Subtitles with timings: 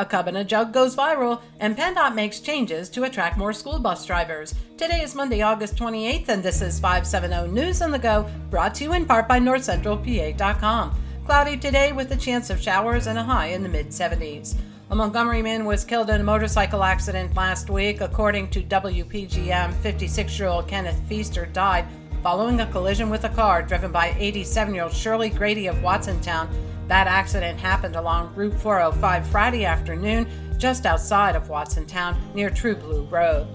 [0.00, 3.78] A cub in a jug goes viral, and PennDOT makes changes to attract more school
[3.78, 4.54] bus drivers.
[4.78, 8.84] Today is Monday, August 28th, and this is 570 News on the Go, brought to
[8.84, 10.94] you in part by NorthCentralPA.com.
[11.26, 14.56] Cloudy today with a chance of showers and a high in the mid 70s.
[14.88, 18.00] A Montgomery man was killed in a motorcycle accident last week.
[18.00, 21.84] According to WPGM, 56 year old Kenneth Feaster died
[22.22, 26.48] following a collision with a car driven by 87 year old Shirley Grady of Watsontown
[26.90, 30.26] that accident happened along Route 405 Friday afternoon,
[30.58, 33.46] just outside of Watsontown, near True Blue Road.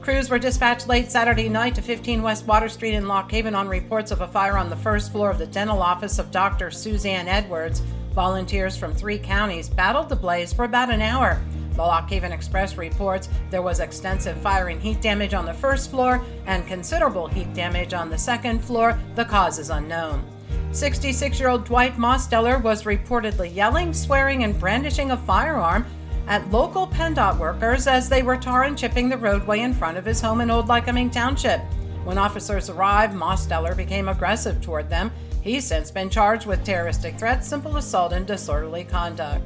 [0.00, 3.68] Crews were dispatched late Saturday night to 15 West Water Street in Lock Haven on
[3.68, 6.72] reports of a fire on the first floor of the dental office of Dr.
[6.72, 7.80] Suzanne Edwards.
[8.12, 11.40] Volunteers from three counties battled the blaze for about an hour.
[11.74, 15.92] The Lock Haven Express reports there was extensive fire and heat damage on the first
[15.92, 18.98] floor and considerable heat damage on the second floor.
[19.14, 20.24] The cause is unknown.
[20.72, 25.84] 66 year old Dwight Mosteller was reportedly yelling, swearing, and brandishing a firearm
[26.28, 30.04] at local PennDOT workers as they were tar and chipping the roadway in front of
[30.04, 31.60] his home in Old Lycoming Township.
[32.04, 35.10] When officers arrived, Mosteller became aggressive toward them.
[35.42, 39.42] He's since been charged with terroristic threats, simple assault, and disorderly conduct.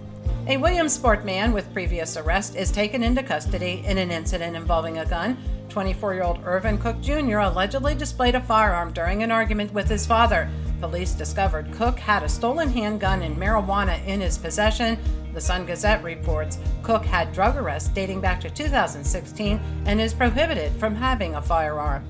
[0.46, 5.06] A Williamsport man with previous arrest is taken into custody in an incident involving a
[5.06, 5.38] gun.
[5.70, 7.38] 24 year old Irvin Cook Jr.
[7.38, 10.50] allegedly displayed a firearm during an argument with his father.
[10.84, 14.98] Police discovered Cook had a stolen handgun and marijuana in his possession.
[15.32, 20.72] The Sun Gazette reports Cook had drug arrests dating back to 2016 and is prohibited
[20.72, 22.04] from having a firearm.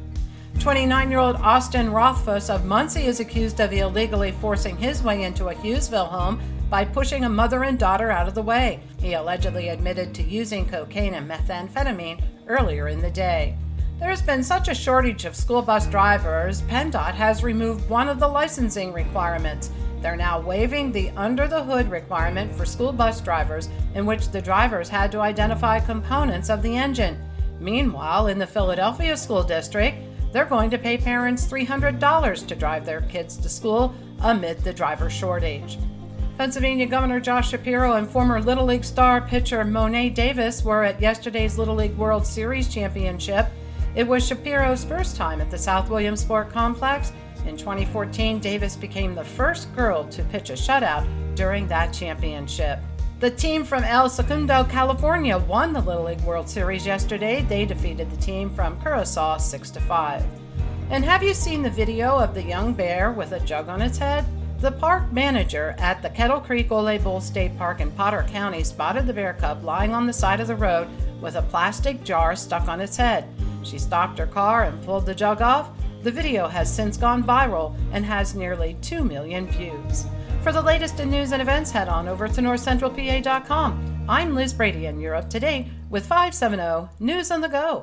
[0.58, 5.50] 29 year old Austin Rothfuss of Muncy is accused of illegally forcing his way into
[5.50, 8.80] a Hughesville home by pushing a mother and daughter out of the way.
[8.98, 13.56] He allegedly admitted to using cocaine and methamphetamine earlier in the day.
[14.00, 18.26] There's been such a shortage of school bus drivers, PennDOT has removed one of the
[18.26, 19.70] licensing requirements.
[20.02, 24.42] They're now waiving the under the hood requirement for school bus drivers, in which the
[24.42, 27.16] drivers had to identify components of the engine.
[27.60, 29.96] Meanwhile, in the Philadelphia School District,
[30.32, 35.08] they're going to pay parents $300 to drive their kids to school amid the driver
[35.08, 35.78] shortage.
[36.36, 41.58] Pennsylvania Governor Josh Shapiro and former Little League star pitcher Mo'ne Davis were at yesterday's
[41.58, 43.46] Little League World Series championship
[43.94, 47.12] it was Shapiro's first time at the South Williamsport Complex.
[47.46, 51.06] In 2014, Davis became the first girl to pitch a shutout
[51.36, 52.80] during that championship.
[53.20, 57.42] The team from El Segundo, California won the Little League World Series yesterday.
[57.42, 60.24] They defeated the team from Curacao 6 to 5.
[60.90, 63.98] And have you seen the video of the young bear with a jug on its
[63.98, 64.26] head?
[64.60, 69.06] The park manager at the Kettle Creek Ole Bull State Park in Potter County spotted
[69.06, 70.88] the bear cub lying on the side of the road
[71.20, 73.28] with a plastic jar stuck on its head.
[73.64, 75.70] She stopped her car and pulled the jug off.
[76.02, 80.04] The video has since gone viral and has nearly 2 million views.
[80.42, 84.04] For the latest in news and events, head on over to northcentralpa.com.
[84.06, 87.82] I'm Liz Brady, and you're up to date with 570 News on the Go.